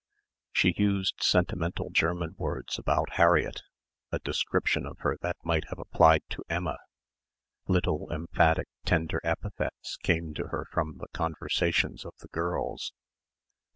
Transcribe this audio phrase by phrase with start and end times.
[0.51, 3.61] She used sentimental German words about Harriett
[4.11, 6.79] a description of her that might have applied to Emma
[7.67, 12.93] little emphatic tender epithets came to her from the conversations of the girls.